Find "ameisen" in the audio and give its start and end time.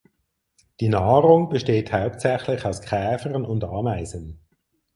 3.63-4.39